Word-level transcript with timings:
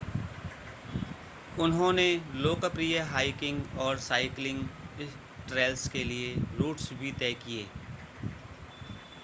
उन्होंने 1.59 2.05
लोकप्रिय 2.35 2.97
हाइकिंग 3.09 3.77
और 3.79 3.97
साइक्लिंग 3.99 4.65
ट्रैल्स 5.47 5.87
के 5.89 6.03
लिए 6.03 6.33
रूट्स 6.57 6.91
भी 6.93 7.11
तय 7.11 7.33
किए 7.45 7.67